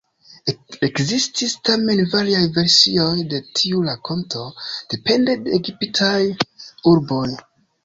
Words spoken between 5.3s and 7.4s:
de egiptaj urboj.